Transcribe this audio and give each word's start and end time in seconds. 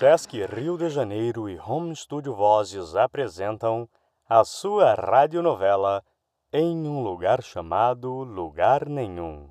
Sesc 0.00 0.32
Rio 0.46 0.78
de 0.78 0.88
Janeiro 0.88 1.46
e 1.46 1.58
Home 1.58 1.94
Studio 1.94 2.34
Vozes 2.34 2.96
apresentam 2.96 3.86
a 4.26 4.42
sua 4.44 4.94
radionovela 4.94 6.02
Em 6.50 6.88
um 6.88 7.02
Lugar 7.02 7.42
Chamado 7.42 8.10
Lugar 8.10 8.88
Nenhum. 8.88 9.50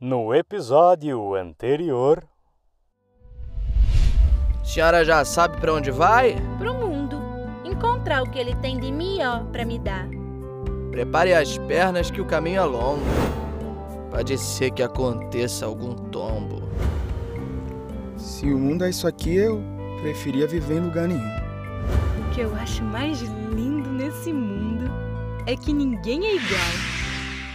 No 0.00 0.34
episódio 0.34 1.36
anterior. 1.36 2.26
Senhora 4.64 5.04
já 5.04 5.24
sabe 5.24 5.60
para 5.60 5.74
onde 5.74 5.92
vai? 5.92 6.34
Pro 6.58 6.74
mundo. 6.74 7.16
Encontrar 7.64 8.24
o 8.24 8.30
que 8.32 8.36
ele 8.40 8.56
tem 8.56 8.80
de 8.80 8.90
melhor 8.90 9.44
para 9.52 9.64
me 9.64 9.78
dar. 9.78 10.08
Prepare 10.90 11.34
as 11.34 11.56
pernas 11.56 12.10
que 12.10 12.20
o 12.20 12.26
caminho 12.26 12.62
é 12.62 12.64
longo. 12.64 13.04
Pode 14.10 14.36
ser 14.36 14.72
que 14.72 14.82
aconteça 14.82 15.66
algum 15.66 15.94
tombo. 15.94 16.68
Se 18.20 18.46
o 18.46 18.58
mundo 18.58 18.84
é 18.84 18.90
isso 18.90 19.06
aqui, 19.06 19.34
eu 19.34 19.62
preferia 20.02 20.46
viver 20.46 20.76
em 20.76 20.80
lugar 20.80 21.08
nenhum. 21.08 21.20
O 21.20 22.34
que 22.34 22.42
eu 22.42 22.54
acho 22.54 22.82
mais 22.84 23.20
lindo 23.20 23.90
nesse 23.90 24.30
mundo 24.32 24.90
é 25.46 25.56
que 25.56 25.72
ninguém 25.72 26.26
é 26.26 26.36
igual. 26.36 26.60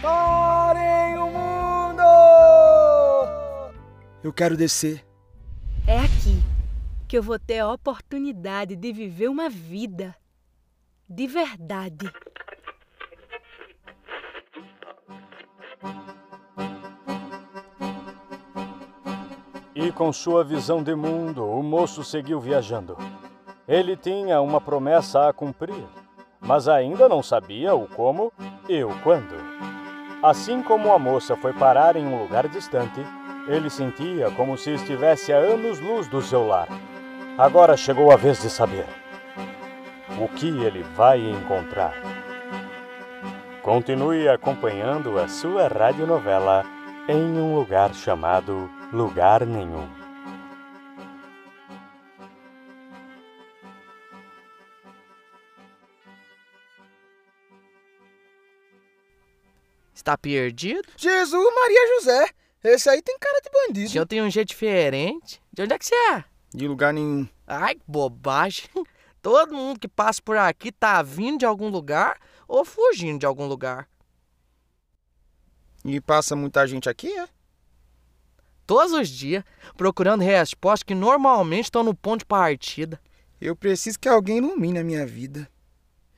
Parem 0.02 1.18
o 1.18 1.26
mundo! 1.26 2.02
Eu 4.24 4.32
quero 4.32 4.56
descer. 4.56 5.06
É 5.86 6.00
aqui 6.00 6.42
que 7.06 7.16
eu 7.16 7.22
vou 7.22 7.38
ter 7.38 7.60
a 7.60 7.72
oportunidade 7.72 8.74
de 8.74 8.92
viver 8.92 9.28
uma 9.28 9.48
vida 9.48 10.16
de 11.08 11.28
verdade. 11.28 12.10
E 19.78 19.92
com 19.92 20.10
sua 20.10 20.42
visão 20.42 20.82
de 20.82 20.94
mundo, 20.94 21.44
o 21.44 21.62
moço 21.62 22.02
seguiu 22.02 22.40
viajando. 22.40 22.96
Ele 23.68 23.94
tinha 23.94 24.40
uma 24.40 24.58
promessa 24.58 25.28
a 25.28 25.34
cumprir, 25.34 25.84
mas 26.40 26.66
ainda 26.66 27.06
não 27.10 27.22
sabia 27.22 27.74
o 27.74 27.86
como 27.86 28.32
e 28.66 28.82
o 28.82 28.88
quando. 29.02 29.36
Assim 30.22 30.62
como 30.62 30.90
a 30.94 30.98
moça 30.98 31.36
foi 31.36 31.52
parar 31.52 31.94
em 31.94 32.06
um 32.06 32.22
lugar 32.22 32.48
distante, 32.48 33.04
ele 33.48 33.68
sentia 33.68 34.30
como 34.30 34.56
se 34.56 34.70
estivesse 34.70 35.30
a 35.30 35.36
anos-luz 35.36 36.08
do 36.08 36.22
seu 36.22 36.46
lar. 36.46 36.68
Agora 37.36 37.76
chegou 37.76 38.10
a 38.10 38.16
vez 38.16 38.40
de 38.40 38.48
saber 38.48 38.86
o 40.18 40.26
que 40.26 40.48
ele 40.48 40.82
vai 40.94 41.20
encontrar. 41.20 41.92
Continue 43.60 44.26
acompanhando 44.26 45.18
a 45.18 45.28
sua 45.28 45.68
radionovela 45.68 46.64
em 47.06 47.38
um 47.38 47.54
lugar 47.54 47.92
chamado 47.92 48.70
Lugar 48.92 49.44
Nenhum. 49.44 49.88
Está 59.92 60.16
perdido? 60.16 60.88
Jesus, 60.96 61.54
Maria 61.54 61.96
José. 61.96 62.30
Esse 62.62 62.88
aí 62.88 63.02
tem 63.02 63.18
cara 63.18 63.40
de 63.40 63.50
bandido. 63.50 63.90
senhor 63.90 64.06
tem 64.06 64.22
um 64.22 64.30
jeito 64.30 64.48
diferente. 64.48 65.42
De 65.52 65.62
onde 65.62 65.74
é 65.74 65.78
que 65.78 65.86
você 65.86 65.94
é? 66.12 66.24
De 66.54 66.68
lugar 66.68 66.92
nenhum. 66.92 67.28
Ai, 67.44 67.74
que 67.74 67.82
bobagem. 67.88 68.66
Todo 69.20 69.52
mundo 69.52 69.80
que 69.80 69.88
passa 69.88 70.22
por 70.22 70.36
aqui 70.36 70.70
tá 70.70 71.02
vindo 71.02 71.38
de 71.38 71.44
algum 71.44 71.68
lugar 71.68 72.20
ou 72.46 72.64
fugindo 72.64 73.18
de 73.18 73.26
algum 73.26 73.46
lugar. 73.48 73.88
E 75.84 76.00
passa 76.00 76.36
muita 76.36 76.64
gente 76.68 76.88
aqui, 76.88 77.12
é? 77.18 77.28
Todos 78.66 78.92
os 78.92 79.08
dias, 79.08 79.44
procurando 79.76 80.22
respostas 80.22 80.82
que 80.82 80.94
normalmente 80.94 81.64
estão 81.64 81.84
no 81.84 81.94
ponto 81.94 82.20
de 82.20 82.26
partida. 82.26 83.00
Eu 83.40 83.54
preciso 83.54 83.98
que 83.98 84.08
alguém 84.08 84.38
ilumine 84.38 84.78
a 84.78 84.84
minha 84.84 85.06
vida. 85.06 85.48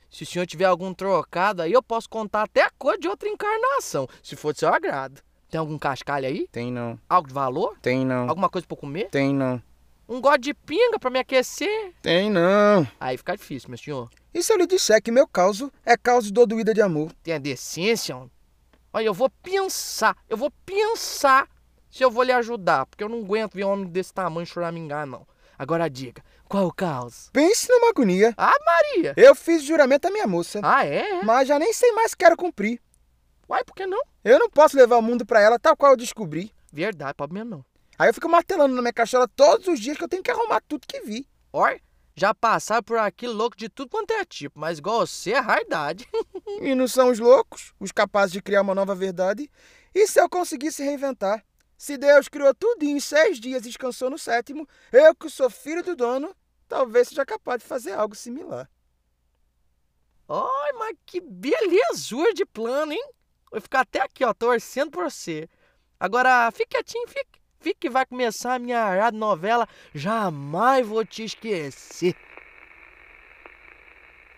Se 0.09 0.23
o 0.23 0.25
senhor 0.25 0.47
tiver 0.47 0.65
algum 0.65 0.91
trocado 0.91 1.61
aí, 1.61 1.71
eu 1.71 1.83
posso 1.83 2.09
contar 2.09 2.43
até 2.43 2.63
a 2.63 2.71
cor 2.71 2.97
de 2.97 3.07
outra 3.07 3.29
encarnação, 3.29 4.07
se 4.23 4.35
for 4.35 4.53
de 4.53 4.59
seu 4.59 4.73
agrado. 4.73 5.21
Tem 5.49 5.59
algum 5.59 5.77
cascalho 5.77 6.25
aí? 6.27 6.47
Tem 6.51 6.71
não. 6.71 6.99
Algo 7.07 7.27
de 7.27 7.33
valor? 7.33 7.77
Tem 7.81 8.03
não. 8.03 8.27
Alguma 8.27 8.49
coisa 8.49 8.65
pra 8.65 8.77
comer? 8.77 9.09
Tem 9.09 9.33
não. 9.33 9.61
Um 10.07 10.19
gole 10.19 10.39
de 10.39 10.53
pinga 10.55 10.97
pra 10.97 11.11
me 11.11 11.19
aquecer? 11.19 11.93
Tem 12.01 12.31
não. 12.31 12.87
Aí 12.99 13.15
fica 13.15 13.37
difícil, 13.37 13.69
meu 13.69 13.77
senhor. 13.77 14.09
E 14.33 14.41
se 14.41 14.51
eu 14.51 14.57
lhe 14.57 14.65
disser 14.65 15.01
que 15.03 15.11
meu 15.11 15.27
causo 15.27 15.71
é 15.85 15.95
causa 15.95 16.31
do 16.31 16.47
doída 16.47 16.73
de 16.73 16.81
amor? 16.81 17.11
Tenha 17.21 17.39
decência, 17.39 18.15
homem. 18.15 18.31
Olha, 18.91 19.05
eu 19.05 19.13
vou 19.13 19.29
pensar, 19.29 20.17
eu 20.27 20.35
vou 20.35 20.51
pensar 20.65 21.47
se 21.89 22.03
eu 22.03 22.11
vou 22.11 22.23
lhe 22.23 22.31
ajudar, 22.31 22.85
porque 22.85 23.03
eu 23.03 23.09
não 23.09 23.19
aguento 23.19 23.53
ver 23.55 23.63
um 23.65 23.69
homem 23.71 23.85
desse 23.87 24.13
tamanho 24.13 24.45
choramingar, 24.45 25.05
não. 25.05 25.25
Agora 25.57 25.89
diga, 25.89 26.23
qual 26.47 26.67
o 26.67 26.73
caos? 26.73 27.29
Pense 27.33 27.69
numa 27.69 27.89
agonia. 27.89 28.33
Ah, 28.37 28.55
Maria! 28.65 29.13
Eu 29.17 29.35
fiz 29.35 29.63
juramento 29.63 30.07
à 30.07 30.11
minha 30.11 30.25
moça, 30.27 30.61
Ah, 30.63 30.85
é? 30.85 31.21
mas 31.23 31.47
já 31.47 31.59
nem 31.59 31.73
sei 31.73 31.91
mais 31.91 32.13
que 32.15 32.23
quero 32.23 32.37
cumprir. 32.37 32.79
Uai, 33.49 33.63
por 33.63 33.75
que 33.75 33.85
não? 33.85 34.01
Eu 34.23 34.39
não 34.39 34.49
posso 34.49 34.77
levar 34.77 34.97
o 34.97 35.01
mundo 35.01 35.25
pra 35.25 35.41
ela 35.41 35.59
tal 35.59 35.75
qual 35.75 35.91
eu 35.93 35.97
descobri. 35.97 36.53
Verdade, 36.71 37.15
mesmo 37.31 37.49
não. 37.49 37.65
Aí 37.97 38.07
eu 38.09 38.13
fico 38.13 38.29
martelando 38.29 38.73
na 38.73 38.81
minha 38.81 38.93
cachola 38.93 39.27
todos 39.27 39.67
os 39.67 39.79
dias 39.79 39.97
que 39.97 40.03
eu 40.03 40.07
tenho 40.07 40.23
que 40.23 40.31
arrumar 40.31 40.61
tudo 40.67 40.87
que 40.87 41.01
vi. 41.01 41.27
Olha, 41.51 41.81
já 42.15 42.33
passaram 42.33 42.83
por 42.83 42.97
aqui 42.97 43.27
louco 43.27 43.57
de 43.57 43.67
tudo 43.67 43.89
quanto 43.89 44.11
é 44.11 44.23
tipo, 44.23 44.57
mas 44.59 44.77
igual 44.77 45.05
você 45.05 45.31
é 45.33 45.39
raridade. 45.39 46.07
E 46.61 46.73
não 46.75 46.87
são 46.87 47.09
os 47.09 47.19
loucos, 47.19 47.73
os 47.79 47.91
capazes 47.91 48.31
de 48.33 48.41
criar 48.41 48.61
uma 48.61 48.75
nova 48.75 48.93
verdade. 48.95 49.49
E 49.95 50.07
se 50.07 50.19
eu 50.19 50.27
conseguisse 50.29 50.83
reinventar? 50.83 51.43
Se 51.79 51.97
Deus 51.97 52.27
criou 52.27 52.53
tudo 52.53 52.83
em 52.83 52.99
seis 52.99 53.39
dias 53.39 53.61
e 53.61 53.69
descansou 53.69 54.09
no 54.09 54.17
sétimo, 54.19 54.67
eu 54.91 55.15
que 55.15 55.29
sou 55.29 55.49
filho 55.49 55.81
do 55.81 55.95
dono, 55.95 56.35
talvez 56.67 57.07
seja 57.07 57.25
capaz 57.25 57.61
de 57.61 57.69
fazer 57.69 57.93
algo 57.93 58.13
similar. 58.13 58.69
Ai, 60.27 60.73
mas 60.73 60.97
que 61.05 61.21
belezura 61.21 62.33
de 62.33 62.45
plano, 62.45 62.91
hein? 62.91 63.11
Vou 63.49 63.61
ficar 63.61 63.79
até 63.79 64.01
aqui, 64.01 64.25
ó, 64.25 64.33
torcendo 64.33 64.91
por 64.91 65.09
você. 65.09 65.47
Agora, 65.97 66.51
fique 66.51 66.71
quietinho, 66.71 67.07
fique. 67.07 67.39
Fique 67.61 67.79
que 67.79 67.89
vai 67.89 68.05
começar 68.05 68.55
a 68.55 68.59
minha 68.59 68.83
rádio 68.83 69.19
novela 69.19 69.67
Jamais 69.95 70.85
Vou 70.85 71.05
Te 71.05 71.23
Esquecer. 71.23 72.13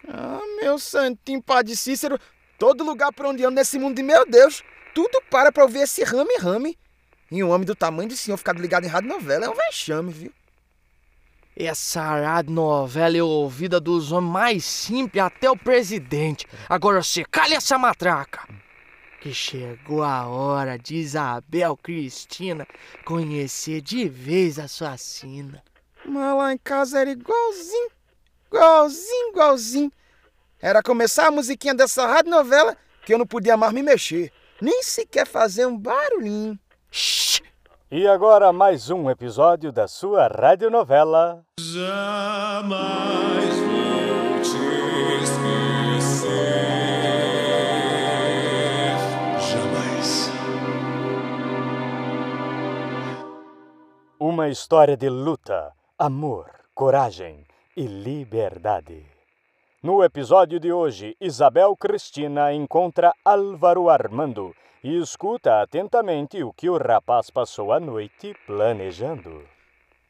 Ah, 0.07 0.41
meu 0.61 0.77
santinho 0.77 1.41
Padre 1.41 1.75
Cícero, 1.75 2.19
todo 2.59 2.83
lugar 2.83 3.11
por 3.11 3.25
onde 3.25 3.43
ando 3.43 3.55
nesse 3.55 3.79
mundo 3.79 3.95
de 3.95 4.03
meu 4.03 4.27
Deus, 4.27 4.63
tudo 4.93 5.19
para 5.31 5.51
pra 5.51 5.63
ouvir 5.63 5.79
esse 5.79 6.03
rame-rame. 6.03 6.77
E 7.31 7.41
um 7.41 7.49
homem 7.49 7.65
do 7.65 7.73
tamanho 7.73 8.09
do 8.09 8.17
senhor 8.17 8.35
ficar 8.35 8.59
ligado 8.59 8.83
em 8.83 8.89
rádio 8.89 9.07
novela 9.07 9.45
é 9.45 9.49
um 9.49 9.55
vexame, 9.55 10.11
viu? 10.11 10.33
Essa 11.55 12.01
rádio 12.01 12.51
novela 12.51 13.15
é 13.15 13.23
ouvida 13.23 13.79
dos 13.79 14.11
homens 14.11 14.33
mais 14.33 14.65
simples 14.65 15.23
até 15.23 15.49
o 15.49 15.55
presidente. 15.55 16.45
Agora 16.67 17.01
você 17.01 17.23
cale 17.23 17.53
essa 17.53 17.77
matraca. 17.77 18.45
Que 19.21 19.33
chegou 19.33 20.03
a 20.03 20.27
hora 20.27 20.77
de 20.77 20.95
Isabel 20.95 21.77
Cristina 21.77 22.67
conhecer 23.05 23.79
de 23.79 24.09
vez 24.09 24.59
a 24.59 24.67
sua 24.67 24.97
sina. 24.97 25.63
Mas 26.05 26.35
lá 26.35 26.51
em 26.51 26.57
casa 26.57 26.99
era 26.99 27.11
igualzinho, 27.11 27.91
igualzinho, 28.47 29.29
igualzinho. 29.29 29.91
Era 30.59 30.83
começar 30.83 31.27
a 31.27 31.31
musiquinha 31.31 31.73
dessa 31.73 32.05
rádio 32.07 32.31
novela 32.31 32.75
que 33.05 33.13
eu 33.13 33.17
não 33.17 33.25
podia 33.25 33.55
mais 33.55 33.71
me 33.71 33.81
mexer, 33.81 34.33
nem 34.59 34.83
sequer 34.83 35.25
fazer 35.25 35.65
um 35.65 35.77
barulhinho. 35.77 36.59
E 37.89 38.07
agora 38.07 38.53
mais 38.53 38.89
um 38.89 39.09
episódio 39.09 39.71
da 39.71 39.87
sua 39.87 40.27
radionovela 40.27 41.45
Jamais 41.59 43.55
vou 43.59 44.41
te 44.41 45.23
esquecer. 45.23 46.31
Jamais. 49.39 50.31
Uma 54.19 54.49
história 54.49 54.95
de 54.95 55.09
luta, 55.09 55.73
amor, 55.97 56.49
coragem 56.73 57.45
e 57.75 57.85
liberdade. 57.85 59.10
No 59.83 60.03
episódio 60.03 60.59
de 60.59 60.71
hoje, 60.71 61.17
Isabel 61.19 61.75
Cristina 61.75 62.53
encontra 62.53 63.15
Álvaro 63.25 63.89
Armando 63.89 64.55
e 64.83 64.95
escuta 65.01 65.59
atentamente 65.59 66.43
o 66.43 66.53
que 66.53 66.69
o 66.69 66.77
rapaz 66.77 67.31
passou 67.31 67.73
a 67.73 67.79
noite 67.79 68.35
planejando. 68.45 69.43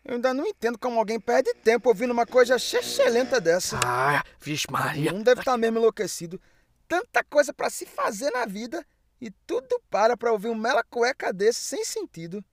Eu 0.03 0.15
ainda 0.15 0.33
não 0.33 0.45
entendo 0.45 0.77
como 0.77 1.00
alguém 1.00 1.21
perde 1.21 1.53
tempo 1.53 1.88
ouvindo 1.88 2.12
uma 2.12 2.25
coisa 2.25 2.57
excelente 2.57 3.39
dessa. 3.39 3.79
Ah, 3.85 4.21
vixe 4.41 4.68
Maria. 4.69 5.13
Um 5.13 5.23
deve 5.23 5.39
estar 5.39 5.57
mesmo 5.57 5.77
enlouquecido. 5.77 6.38
Tanta 6.85 7.24
coisa 7.24 7.53
pra 7.53 7.69
se 7.69 7.85
fazer 7.85 8.29
na 8.31 8.45
vida 8.45 8.85
e 9.21 9.31
tudo 9.47 9.81
para 9.89 10.17
pra 10.17 10.33
ouvir 10.33 10.50
um 10.50 10.56
mela 10.56 10.83
cueca 10.83 11.31
desse 11.31 11.62
sem 11.62 11.85
sentido. 11.85 12.44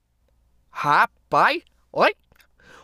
Rapaz, 0.69 1.63
oi, 1.91 2.15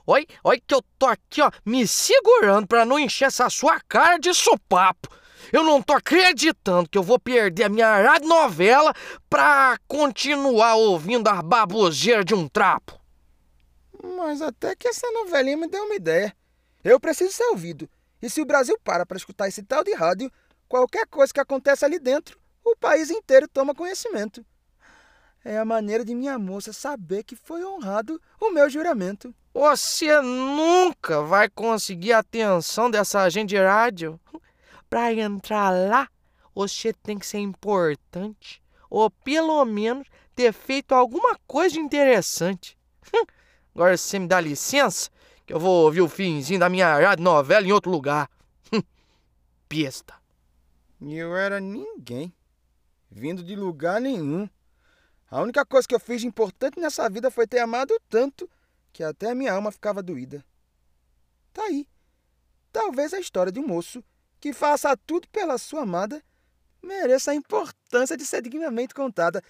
oi, 0.06 0.28
oi 0.44 0.62
que 0.66 0.74
eu 0.74 0.82
tô 0.98 1.06
aqui, 1.06 1.42
ó, 1.42 1.52
me 1.66 1.88
segurando 1.88 2.68
pra 2.68 2.86
não 2.86 3.00
encher 3.00 3.26
essa 3.26 3.50
sua 3.50 3.80
cara 3.82 4.18
de 4.18 4.34
sopapo. 4.34 5.10
Eu 5.52 5.64
não 5.64 5.82
tô 5.82 5.94
acreditando 5.94 6.90
que 6.90 6.98
eu 6.98 7.04
vou 7.04 7.20
perder 7.20 7.66
a 7.66 7.70
minha 7.70 8.02
rádio 8.02 8.28
novela 8.28 8.94
pra 9.30 9.78
continuar 9.88 10.76
ouvindo 10.76 11.28
as 11.28 11.42
baboseiras 11.42 12.26
de 12.26 12.34
um 12.34 12.48
trapo. 12.48 13.00
Mas 14.18 14.42
até 14.42 14.76
que 14.76 14.88
essa 14.88 15.10
novelinha 15.12 15.58
me 15.58 15.68
deu 15.68 15.84
uma 15.84 15.96
ideia. 15.96 16.36
Eu 16.84 17.00
preciso 17.00 17.31
ser 17.31 17.46
ouvido. 17.46 17.90
E 18.22 18.30
se 18.30 18.42
o 18.42 18.46
Brasil 18.46 18.78
para 18.84 19.06
para 19.06 19.18
escutar 19.18 19.48
esse 19.48 19.64
tal 19.64 19.84
de 19.84 19.94
rádio, 19.94 20.31
qualquer 20.68 21.08
coisa 21.08 21.34
que 21.34 21.40
acontece 21.40 21.86
ali 21.86 22.00
dentro, 22.00 22.40
o 22.64 22.76
país 22.76 23.10
inteiro 23.10 23.48
toma 23.48 23.76
conhecimento. 23.76 24.46
É 25.44 25.60
a 25.60 25.66
maneira 25.66 26.04
de 26.04 26.16
minha 26.16 26.40
moça 26.40 26.74
saber 26.74 27.24
que 27.24 27.36
foi 27.36 27.64
honrado 27.64 28.20
o 28.40 28.50
meu 28.50 28.68
juramento. 28.68 29.34
Você 29.56 30.19
nunca 30.19 31.22
vai 31.22 31.48
conseguir 31.50 32.12
a 32.12 32.19
atenção 32.19 32.92
dessa 32.92 33.22
agente 33.22 33.52
de 33.52 33.57
rádio. 33.57 34.19
Para 34.90 35.13
entrar 35.13 35.69
lá, 35.69 36.10
você 36.54 36.92
tem 36.92 37.18
que 37.18 37.25
ser 37.25 37.40
importante 37.40 38.62
ou 38.90 39.10
pelo 39.10 39.63
menos 39.63 40.10
ter 40.36 40.52
feito 40.52 40.94
alguma 40.94 41.40
coisa 41.48 41.80
interessante. 41.80 42.78
Agora 43.74 43.96
você 43.96 44.19
me 44.19 44.28
dá 44.28 44.42
licença 44.42 45.10
que 45.46 45.54
eu 45.54 45.60
vou 45.60 45.86
ouvir 45.86 46.02
o 46.02 46.10
finzinho 46.10 46.60
da 46.60 46.68
minha 46.68 46.94
rádio 46.94 47.24
novela 47.24 47.66
em 47.66 47.72
outro 47.72 47.90
lugar. 47.90 48.30
Besta. 49.69 50.16
E 51.00 51.16
eu 51.16 51.34
era 51.34 51.62
ninguém, 51.62 52.34
vindo 53.10 53.42
de 53.42 53.56
lugar 53.56 54.02
nenhum. 54.02 54.50
A 55.31 55.42
única 55.42 55.66
coisa 55.66 55.88
que 55.88 55.96
eu 55.96 56.00
fiz 56.00 56.19
de 56.19 56.28
importante 56.28 56.78
nessa 56.78 57.10
vida 57.10 57.31
foi 57.31 57.48
ter 57.48 57.60
amado 57.60 57.98
tanto 58.10 58.50
que 58.95 59.03
até 59.03 59.31
a 59.31 59.36
minha 59.36 59.51
alma 59.51 59.74
ficava 59.74 60.01
doída. 60.01 60.42
Tá 61.51 61.63
aí. 61.63 61.86
Talvez 62.71 63.13
a 63.13 63.19
história 63.19 63.51
de 63.51 63.59
um 63.59 63.68
moço 63.68 64.01
que 64.39 64.53
faça 64.53 64.95
tudo 64.95 65.27
pela 65.27 65.57
sua 65.57 65.81
amada 65.81 66.24
mereça 66.81 67.31
a 67.31 67.36
importância 67.36 68.15
de 68.15 68.25
ser 68.25 68.42
dignamente 68.42 68.94
contada. 68.94 69.42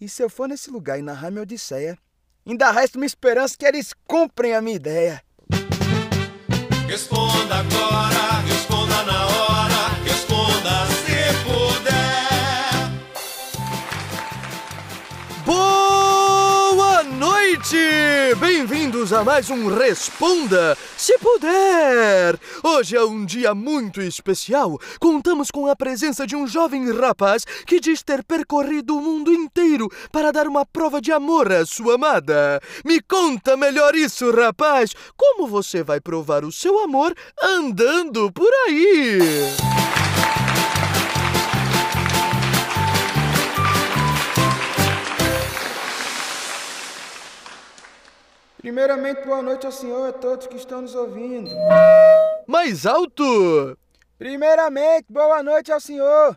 E 0.00 0.08
se 0.08 0.22
eu 0.22 0.30
for 0.30 0.48
nesse 0.48 0.70
lugar 0.70 0.98
e 0.98 1.02
narrar 1.02 1.30
minha 1.30 1.42
odisseia, 1.42 1.98
ainda 2.46 2.70
resta 2.70 2.96
uma 2.96 3.04
esperança 3.04 3.58
que 3.58 3.66
eles 3.66 3.92
cumprem 4.06 4.54
a 4.54 4.62
minha 4.62 4.76
ideia. 4.76 5.22
Responda 6.86 7.56
agora, 7.56 8.40
responda 8.46 9.02
na 9.02 9.26
hora, 9.26 9.88
responda 10.02 10.86
se 10.86 11.34
puder. 11.44 12.72
Boa 15.44 15.77
noite! 17.68 18.34
Bem-vindos 18.38 19.12
a 19.12 19.24
mais 19.24 19.50
um 19.50 19.68
Responda, 19.68 20.76
se 20.96 21.16
puder! 21.18 22.38
Hoje 22.62 22.96
é 22.96 23.02
um 23.02 23.24
dia 23.24 23.54
muito 23.54 24.00
especial. 24.00 24.78
Contamos 25.00 25.50
com 25.50 25.66
a 25.66 25.76
presença 25.76 26.26
de 26.26 26.36
um 26.36 26.46
jovem 26.46 26.90
rapaz 26.92 27.44
que 27.66 27.80
diz 27.80 28.02
ter 28.02 28.24
percorrido 28.24 28.96
o 28.96 29.00
mundo 29.00 29.32
inteiro 29.32 29.88
para 30.10 30.32
dar 30.32 30.46
uma 30.46 30.64
prova 30.64 31.00
de 31.00 31.12
amor 31.12 31.50
à 31.52 31.64
sua 31.66 31.94
amada. 31.94 32.60
Me 32.84 33.00
conta 33.00 33.56
melhor 33.56 33.94
isso, 33.94 34.30
rapaz! 34.30 34.94
Como 35.16 35.46
você 35.46 35.82
vai 35.82 36.00
provar 36.00 36.44
o 36.44 36.52
seu 36.52 36.78
amor 36.80 37.14
andando 37.42 38.30
por 38.32 38.50
aí? 38.66 39.18
Primeiramente, 48.58 49.24
boa 49.24 49.40
noite 49.40 49.66
ao 49.66 49.72
senhor 49.72 50.06
e 50.06 50.08
a 50.08 50.12
todos 50.12 50.48
que 50.48 50.56
estão 50.56 50.82
nos 50.82 50.94
ouvindo. 50.94 51.48
Mais 52.46 52.84
alto! 52.86 53.78
Primeiramente, 54.18 55.06
boa 55.08 55.44
noite 55.44 55.70
ao 55.70 55.80
senhor 55.80 56.36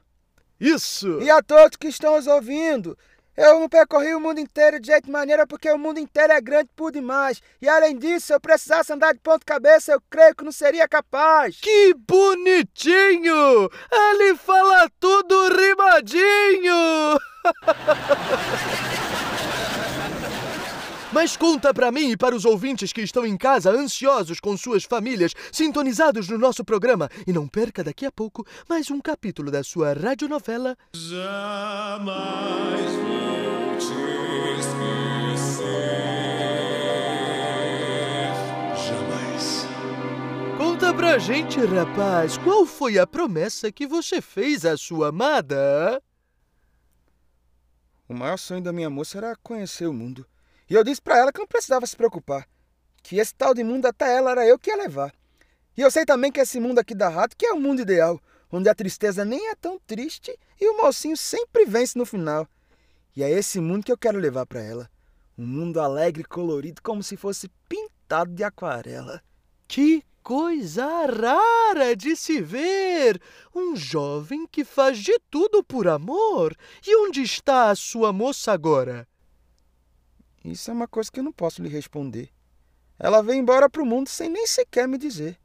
Isso! 0.59 1.19
e 1.19 1.31
a 1.31 1.41
todos 1.41 1.77
que 1.77 1.87
estão 1.87 2.15
nos 2.15 2.27
ouvindo. 2.27 2.95
Eu 3.35 3.59
não 3.59 3.67
percorri 3.67 4.13
o 4.13 4.19
mundo 4.19 4.39
inteiro 4.39 4.79
de 4.79 4.85
jeito 4.87 5.09
maneira 5.09 5.47
porque 5.47 5.71
o 5.71 5.79
mundo 5.79 5.99
inteiro 5.99 6.31
é 6.31 6.39
grande 6.39 6.69
por 6.75 6.91
demais. 6.91 7.41
E 7.59 7.67
além 7.67 7.97
disso, 7.97 8.27
se 8.27 8.33
eu 8.33 8.39
precisasse 8.39 8.93
andar 8.93 9.13
de 9.13 9.19
ponta 9.19 9.43
cabeça, 9.43 9.91
eu 9.91 10.01
creio 10.07 10.35
que 10.35 10.43
não 10.43 10.51
seria 10.51 10.87
capaz. 10.87 11.59
Que 11.59 11.95
bonitinho! 11.95 13.67
Ele 13.91 14.35
fala 14.35 14.87
tudo 14.99 15.49
rimadinho! 15.49 17.19
Mas 21.21 21.37
conta 21.37 21.71
pra 21.71 21.91
mim 21.91 22.09
e 22.09 22.17
para 22.17 22.35
os 22.35 22.45
ouvintes 22.45 22.91
que 22.91 22.99
estão 22.99 23.23
em 23.23 23.37
casa 23.37 23.69
ansiosos 23.69 24.39
com 24.39 24.57
suas 24.57 24.85
famílias, 24.85 25.35
sintonizados 25.51 26.27
no 26.27 26.35
nosso 26.35 26.65
programa, 26.65 27.07
e 27.27 27.31
não 27.31 27.47
perca 27.47 27.83
daqui 27.83 28.07
a 28.07 28.11
pouco 28.11 28.43
mais 28.67 28.89
um 28.89 28.99
capítulo 28.99 29.51
da 29.51 29.63
sua 29.63 29.93
radionovela 29.93 30.75
Jamais 30.91 32.91
vou 32.95 33.77
te 33.77 33.93
esquecer. 34.59 35.63
Jamais. 38.83 39.67
Conta 40.57 40.91
pra 40.91 41.19
gente, 41.19 41.59
rapaz, 41.59 42.39
qual 42.39 42.65
foi 42.65 42.97
a 42.97 43.05
promessa 43.05 43.71
que 43.71 43.85
você 43.85 44.21
fez 44.21 44.65
à 44.65 44.75
sua 44.75 45.09
amada? 45.09 46.01
O 48.09 48.15
maior 48.15 48.39
sonho 48.39 48.63
da 48.63 48.73
minha 48.73 48.89
moça 48.89 49.19
era 49.19 49.35
conhecer 49.35 49.85
o 49.85 49.93
mundo. 49.93 50.25
E 50.71 50.73
eu 50.73 50.85
disse 50.85 51.01
pra 51.01 51.17
ela 51.17 51.33
que 51.33 51.39
não 51.39 51.45
precisava 51.45 51.85
se 51.85 51.97
preocupar. 51.97 52.47
Que 53.03 53.17
esse 53.19 53.35
tal 53.35 53.53
de 53.53 53.61
mundo 53.61 53.87
até 53.87 54.15
ela 54.15 54.31
era 54.31 54.47
eu 54.47 54.57
que 54.57 54.69
ia 54.69 54.77
levar. 54.77 55.13
E 55.75 55.81
eu 55.81 55.91
sei 55.91 56.05
também 56.05 56.31
que 56.31 56.39
esse 56.39 56.61
mundo 56.61 56.79
aqui 56.79 56.95
da 56.95 57.09
rato 57.09 57.35
que 57.35 57.45
é 57.45 57.51
o 57.51 57.59
mundo 57.59 57.81
ideal, 57.81 58.17
onde 58.49 58.69
a 58.69 58.73
tristeza 58.73 59.25
nem 59.25 59.49
é 59.49 59.55
tão 59.55 59.77
triste 59.85 60.33
e 60.61 60.69
o 60.69 60.77
mocinho 60.77 61.17
sempre 61.17 61.65
vence 61.65 61.97
no 61.97 62.05
final. 62.05 62.47
E 63.13 63.21
é 63.21 63.29
esse 63.29 63.59
mundo 63.59 63.83
que 63.83 63.91
eu 63.91 63.97
quero 63.97 64.17
levar 64.17 64.45
pra 64.45 64.61
ela. 64.61 64.89
Um 65.37 65.45
mundo 65.45 65.81
alegre 65.81 66.21
e 66.21 66.25
colorido 66.25 66.81
como 66.81 67.03
se 67.03 67.17
fosse 67.17 67.51
pintado 67.67 68.33
de 68.33 68.45
aquarela. 68.45 69.21
Que 69.67 70.05
coisa 70.23 70.85
rara 70.85 71.97
de 71.97 72.15
se 72.15 72.39
ver! 72.39 73.21
Um 73.53 73.75
jovem 73.75 74.47
que 74.47 74.63
faz 74.63 74.99
de 74.99 75.19
tudo 75.29 75.65
por 75.65 75.89
amor. 75.89 76.55
E 76.87 76.95
onde 76.95 77.21
está 77.21 77.71
a 77.71 77.75
sua 77.75 78.13
moça 78.13 78.53
agora? 78.53 79.05
Isso 80.43 80.71
é 80.71 80.73
uma 80.73 80.87
coisa 80.87 81.11
que 81.11 81.19
eu 81.19 81.23
não 81.23 81.31
posso 81.31 81.61
lhe 81.61 81.69
responder. 81.69 82.29
Ela 82.97 83.21
veio 83.21 83.39
embora 83.39 83.69
pro 83.69 83.85
mundo 83.85 84.09
sem 84.09 84.29
nem 84.29 84.45
sequer 84.47 84.87
me 84.87 84.97
dizer. 84.97 85.39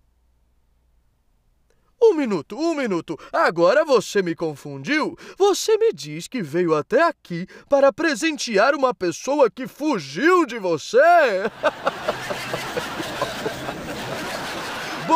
Um 2.00 2.14
minuto, 2.14 2.58
um 2.58 2.74
minuto. 2.74 3.18
Agora 3.32 3.84
você 3.84 4.22
me 4.22 4.34
confundiu. 4.34 5.16
Você 5.38 5.78
me 5.78 5.92
diz 5.92 6.28
que 6.28 6.42
veio 6.42 6.74
até 6.74 7.02
aqui 7.02 7.46
para 7.68 7.92
presentear 7.92 8.74
uma 8.74 8.94
pessoa 8.94 9.50
que 9.50 9.66
fugiu 9.66 10.44
de 10.44 10.58
você. 10.58 10.98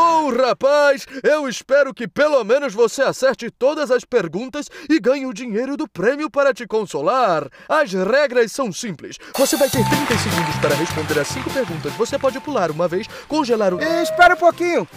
Bom, 0.03 0.35
rapaz, 0.35 1.07
eu 1.23 1.47
espero 1.47 1.93
que 1.93 2.09
pelo 2.09 2.43
menos 2.43 2.73
você 2.73 3.03
acerte 3.03 3.51
todas 3.51 3.91
as 3.91 4.03
perguntas 4.03 4.67
e 4.89 4.99
ganhe 4.99 5.27
o 5.27 5.35
dinheiro 5.35 5.77
do 5.77 5.87
prêmio 5.87 6.31
para 6.31 6.55
te 6.55 6.67
consolar. 6.67 7.47
As 7.69 7.93
regras 7.93 8.51
são 8.51 8.73
simples. 8.73 9.19
Você 9.37 9.59
vai 9.59 9.69
ter 9.69 9.87
30 9.87 10.19
segundos 10.19 10.57
para 10.59 10.75
responder 10.75 11.19
a 11.19 11.25
cinco 11.25 11.53
perguntas. 11.53 11.93
Você 11.97 12.19
pode 12.19 12.41
pular 12.41 12.71
uma 12.71 12.89
vez, 12.89 13.07
congelar 13.29 13.75
o. 13.75 13.83
E 13.83 14.03
espera 14.03 14.35
um 14.35 14.39
pouquinho. 14.39 14.89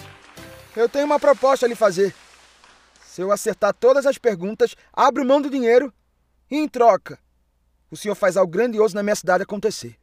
Eu 0.74 0.88
tenho 0.88 1.06
uma 1.06 1.20
proposta 1.20 1.66
a 1.66 1.70
lhe 1.70 1.76
fazer. 1.76 2.16
Se 3.06 3.20
eu 3.20 3.30
acertar 3.30 3.74
todas 3.74 4.06
as 4.06 4.18
perguntas, 4.18 4.74
abro 4.94 5.26
mão 5.26 5.42
do 5.42 5.50
dinheiro 5.50 5.94
e, 6.50 6.56
em 6.56 6.68
troca, 6.68 7.20
o 7.92 7.98
senhor 7.98 8.16
faz 8.16 8.38
algo 8.38 8.54
grandioso 8.54 8.96
na 8.96 9.04
minha 9.04 9.18
cidade 9.18 9.44
acontecer. 9.44 9.98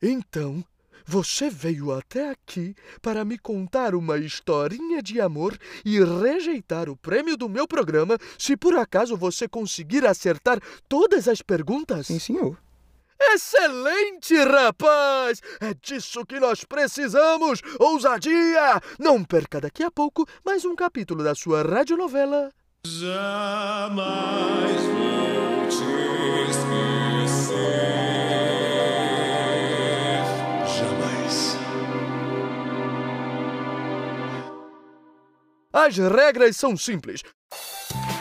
Então, 0.00 0.64
você 1.04 1.50
veio 1.50 1.92
até 1.92 2.30
aqui 2.30 2.74
para 3.02 3.24
me 3.24 3.38
contar 3.38 3.94
uma 3.94 4.18
historinha 4.18 5.02
de 5.02 5.20
amor 5.20 5.56
e 5.84 6.02
rejeitar 6.02 6.88
o 6.88 6.96
prêmio 6.96 7.36
do 7.36 7.48
meu 7.48 7.68
programa 7.68 8.18
se 8.38 8.56
por 8.56 8.76
acaso 8.76 9.16
você 9.16 9.46
conseguir 9.46 10.06
acertar 10.06 10.58
todas 10.88 11.28
as 11.28 11.42
perguntas? 11.42 12.06
Sim, 12.06 12.18
senhor. 12.18 12.58
Excelente, 13.20 14.34
rapaz! 14.36 15.40
É 15.60 15.72
disso 15.74 16.26
que 16.26 16.38
nós 16.40 16.64
precisamos! 16.64 17.60
Ousadia! 17.78 18.80
Não 18.98 19.22
perca 19.24 19.60
daqui 19.60 19.82
a 19.82 19.90
pouco 19.90 20.26
mais 20.44 20.64
um 20.64 20.74
capítulo 20.74 21.22
da 21.22 21.34
sua 21.34 21.62
radionovela. 21.62 22.50
Jamais 22.86 24.82
vou 24.82 25.68
te 25.68 26.50
esquecer. 26.50 28.03
As 35.74 35.96
regras 35.98 36.56
são 36.56 36.76
simples. 36.76 37.20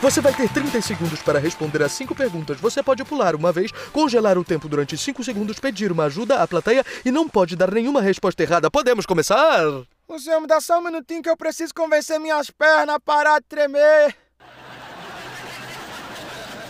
Você 0.01 0.19
vai 0.21 0.33
ter 0.33 0.51
30 0.51 0.81
segundos 0.81 1.21
para 1.21 1.37
responder 1.37 1.83
a 1.83 1.87
cinco 1.87 2.15
perguntas. 2.15 2.59
Você 2.59 2.81
pode 2.81 3.05
pular 3.05 3.35
uma 3.35 3.51
vez, 3.51 3.71
congelar 3.91 4.39
o 4.39 4.43
tempo 4.43 4.67
durante 4.67 4.97
5 4.97 5.23
segundos, 5.23 5.59
pedir 5.59 5.91
uma 5.91 6.05
ajuda 6.05 6.41
à 6.41 6.47
plateia 6.47 6.83
e 7.05 7.11
não 7.11 7.29
pode 7.29 7.55
dar 7.55 7.71
nenhuma 7.71 8.01
resposta 8.01 8.41
errada. 8.41 8.71
Podemos 8.71 9.05
começar? 9.05 9.67
O 10.07 10.17
senhor 10.17 10.41
me 10.41 10.47
dá 10.47 10.59
só 10.59 10.79
um 10.79 10.83
minutinho 10.83 11.21
que 11.21 11.29
eu 11.29 11.37
preciso 11.37 11.75
convencer 11.75 12.19
minhas 12.19 12.49
pernas 12.49 12.95
a 12.95 12.99
parar 12.99 13.39
de 13.39 13.45
tremer. 13.45 14.15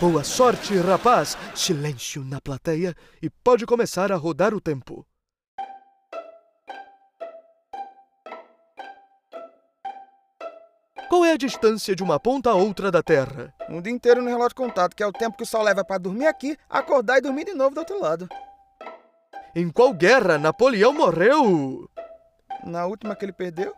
Boa 0.01 0.23
sorte, 0.25 0.75
rapaz! 0.75 1.37
Silêncio 1.55 2.25
na 2.25 2.41
plateia 2.41 2.93
e 3.21 3.29
pode 3.29 3.65
começar 3.65 4.11
a 4.11 4.17
rodar 4.17 4.53
o 4.53 4.59
tempo. 4.59 5.05
Qual 11.13 11.23
é 11.23 11.33
a 11.33 11.37
distância 11.37 11.95
de 11.95 12.01
uma 12.01 12.19
ponta 12.19 12.49
a 12.49 12.55
outra 12.55 12.89
da 12.89 13.03
Terra? 13.03 13.53
Um 13.69 13.79
dia 13.79 13.93
inteiro 13.93 14.19
no 14.19 14.29
relógio 14.29 14.49
de 14.49 14.55
contato, 14.55 14.95
que 14.95 15.03
é 15.03 15.05
o 15.05 15.11
tempo 15.11 15.37
que 15.37 15.43
o 15.43 15.45
sol 15.45 15.61
leva 15.61 15.85
para 15.85 15.99
dormir 15.99 16.25
aqui, 16.25 16.57
acordar 16.67 17.19
e 17.19 17.21
dormir 17.21 17.45
de 17.45 17.53
novo 17.53 17.75
do 17.75 17.81
outro 17.81 18.01
lado. 18.01 18.27
Em 19.55 19.69
qual 19.69 19.93
guerra 19.93 20.39
Napoleão 20.39 20.91
morreu? 20.91 21.87
Na 22.65 22.87
última 22.87 23.15
que 23.15 23.25
ele 23.25 23.31
perdeu? 23.31 23.75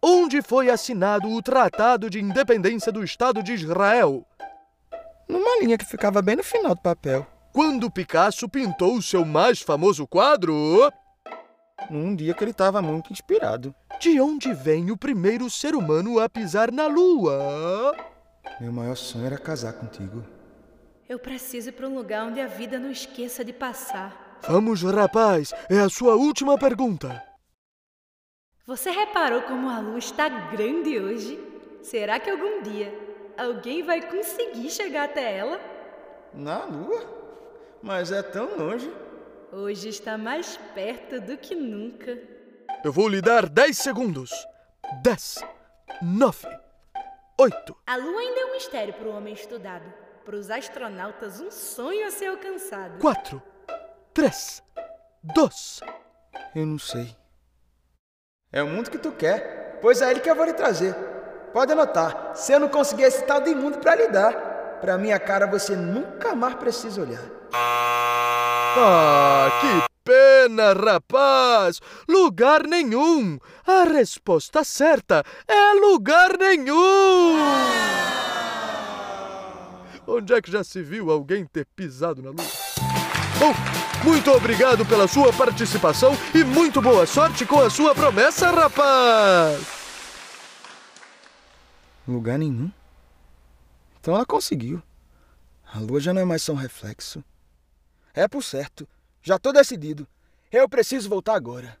Onde 0.00 0.40
foi 0.40 0.70
assinado 0.70 1.28
o 1.30 1.42
Tratado 1.42 2.08
de 2.08 2.20
Independência 2.20 2.92
do 2.92 3.02
Estado 3.02 3.42
de 3.42 3.54
Israel? 3.54 4.24
Numa 5.28 5.58
linha 5.58 5.76
que 5.76 5.84
ficava 5.84 6.22
bem 6.22 6.36
no 6.36 6.44
final 6.44 6.76
do 6.76 6.80
papel. 6.80 7.26
Quando 7.52 7.90
Picasso 7.90 8.48
pintou 8.48 9.02
seu 9.02 9.24
mais 9.24 9.60
famoso 9.60 10.06
quadro? 10.06 10.92
Num 11.90 12.14
dia 12.14 12.34
que 12.34 12.42
ele 12.44 12.50
estava 12.50 12.80
muito 12.80 13.12
inspirado. 13.12 13.74
De 14.00 14.20
onde 14.20 14.52
vem 14.52 14.90
o 14.90 14.96
primeiro 14.96 15.48
ser 15.50 15.74
humano 15.74 16.18
a 16.18 16.28
pisar 16.28 16.72
na 16.72 16.86
Lua? 16.86 17.94
Meu 18.60 18.72
maior 18.72 18.96
sonho 18.96 19.26
era 19.26 19.38
casar 19.38 19.74
contigo. 19.74 20.24
Eu 21.08 21.18
preciso 21.18 21.68
ir 21.68 21.72
para 21.72 21.88
um 21.88 21.94
lugar 21.94 22.26
onde 22.26 22.40
a 22.40 22.46
vida 22.46 22.78
não 22.78 22.90
esqueça 22.90 23.44
de 23.44 23.52
passar. 23.52 24.40
Vamos, 24.48 24.82
rapaz, 24.82 25.52
é 25.68 25.78
a 25.78 25.88
sua 25.88 26.14
última 26.16 26.58
pergunta. 26.58 27.22
Você 28.66 28.90
reparou 28.90 29.42
como 29.42 29.68
a 29.68 29.78
lua 29.80 29.98
está 29.98 30.28
grande 30.28 30.98
hoje? 30.98 31.38
Será 31.82 32.18
que 32.18 32.30
algum 32.30 32.62
dia 32.62 32.92
alguém 33.36 33.82
vai 33.82 34.00
conseguir 34.00 34.70
chegar 34.70 35.04
até 35.04 35.36
ela? 35.36 35.60
Na 36.32 36.64
lua? 36.64 37.04
Mas 37.82 38.12
é 38.12 38.22
tão 38.22 38.56
longe. 38.56 38.90
Hoje 39.54 39.90
está 39.90 40.16
mais 40.16 40.56
perto 40.74 41.20
do 41.20 41.36
que 41.36 41.54
nunca. 41.54 42.18
Eu 42.82 42.90
vou 42.90 43.06
lhe 43.06 43.20
dar 43.20 43.46
10 43.46 43.76
segundos. 43.76 44.30
10, 45.02 45.44
9, 46.00 46.48
8. 47.38 47.76
A 47.86 47.96
lua 47.96 48.18
ainda 48.18 48.40
é 48.40 48.46
um 48.46 48.52
mistério 48.52 48.94
para 48.94 49.06
o 49.06 49.14
homem 49.14 49.34
estudado. 49.34 49.84
Para 50.24 50.36
os 50.36 50.50
astronautas, 50.50 51.38
um 51.38 51.50
sonho 51.50 52.06
a 52.06 52.10
ser 52.10 52.28
alcançado. 52.28 52.98
4, 52.98 53.42
3, 54.14 54.62
2. 55.22 55.80
Eu 56.54 56.64
não 56.64 56.78
sei. 56.78 57.14
É 58.50 58.62
o 58.62 58.68
mundo 58.68 58.90
que 58.90 58.96
tu 58.96 59.12
quer. 59.12 59.78
Pois 59.82 60.00
é 60.00 60.10
ele 60.10 60.20
que 60.20 60.30
eu 60.30 60.34
vou 60.34 60.46
lhe 60.46 60.54
trazer. 60.54 60.94
Pode 61.52 61.72
anotar. 61.72 62.34
Se 62.34 62.54
eu 62.54 62.58
não 62.58 62.70
conseguir 62.70 63.02
esse 63.02 63.22
tal 63.26 63.42
de 63.42 63.50
imundo 63.50 63.76
para 63.76 63.96
lhe 63.96 64.08
dar, 64.08 64.32
pra 64.80 64.96
minha 64.96 65.20
cara 65.20 65.46
você 65.46 65.76
nunca 65.76 66.34
mais 66.34 66.54
precisa 66.54 67.02
olhar. 67.02 68.31
Ah, 68.74 69.50
que 69.60 69.92
pena, 70.02 70.72
rapaz! 70.72 71.78
Lugar 72.08 72.66
nenhum! 72.66 73.38
A 73.66 73.84
resposta 73.84 74.64
certa 74.64 75.22
é 75.46 75.74
lugar 75.74 76.38
nenhum! 76.38 77.36
Onde 80.06 80.32
é 80.32 80.40
que 80.40 80.50
já 80.50 80.64
se 80.64 80.82
viu 80.82 81.10
alguém 81.10 81.44
ter 81.44 81.66
pisado 81.76 82.22
na 82.22 82.30
lua? 82.30 82.48
Bom, 83.38 83.54
muito 84.04 84.30
obrigado 84.30 84.86
pela 84.86 85.06
sua 85.06 85.32
participação 85.34 86.16
e 86.34 86.42
muito 86.42 86.80
boa 86.80 87.06
sorte 87.06 87.44
com 87.44 87.60
a 87.60 87.68
sua 87.68 87.94
promessa, 87.94 88.50
rapaz! 88.50 89.66
Lugar 92.08 92.38
nenhum? 92.38 92.70
Então 94.00 94.14
ela 94.14 94.24
conseguiu. 94.24 94.82
A 95.74 95.78
lua 95.78 96.00
já 96.00 96.14
não 96.14 96.22
é 96.22 96.24
mais 96.24 96.42
só 96.42 96.52
um 96.52 96.56
reflexo. 96.56 97.22
É 98.14 98.28
por 98.28 98.42
certo. 98.42 98.86
Já 99.22 99.38
tô 99.38 99.52
decidido. 99.52 100.06
Eu 100.50 100.68
preciso 100.68 101.08
voltar 101.08 101.34
agora. 101.34 101.78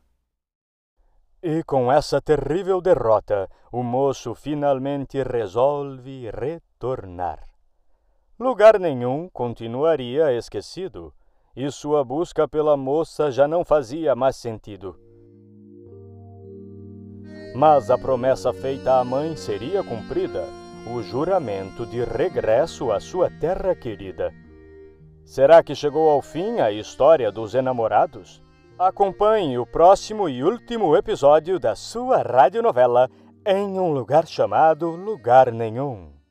E 1.42 1.62
com 1.64 1.90
essa 1.90 2.20
terrível 2.20 2.80
derrota, 2.80 3.50
o 3.72 3.82
moço 3.82 4.34
finalmente 4.34 5.22
resolve 5.22 6.30
retornar. 6.30 7.48
Lugar 8.38 8.78
nenhum 8.78 9.28
continuaria 9.28 10.32
esquecido, 10.32 11.12
e 11.54 11.70
sua 11.70 12.04
busca 12.04 12.46
pela 12.48 12.76
moça 12.76 13.30
já 13.30 13.46
não 13.46 13.64
fazia 13.64 14.14
mais 14.14 14.36
sentido. 14.36 14.98
Mas 17.54 17.90
a 17.90 17.98
promessa 17.98 18.52
feita 18.52 18.98
à 18.98 19.04
mãe 19.04 19.36
seria 19.36 19.82
cumprida, 19.82 20.46
o 20.94 21.02
juramento 21.02 21.84
de 21.84 22.02
regresso 22.04 22.90
à 22.90 22.98
sua 22.98 23.28
terra 23.28 23.74
querida. 23.74 24.32
Será 25.24 25.62
que 25.62 25.74
chegou 25.74 26.10
ao 26.10 26.20
fim 26.20 26.60
a 26.60 26.70
história 26.70 27.30
dos 27.30 27.54
enamorados? 27.54 28.42
Acompanhe 28.78 29.58
o 29.58 29.66
próximo 29.66 30.28
e 30.28 30.42
último 30.42 30.96
episódio 30.96 31.58
da 31.58 31.74
sua 31.74 32.22
radionovela 32.22 33.08
Em 33.46 33.78
um 33.78 33.92
Lugar 33.92 34.26
Chamado 34.26 34.90
Lugar 34.90 35.52
Nenhum. 35.52 36.21